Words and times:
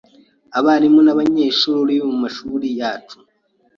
abarimu 0.57 0.99
n’abanyeshuri 1.03 1.91
bo 2.01 2.07
mu 2.11 2.17
mashuri 2.23 2.67
yacu, 2.79 3.17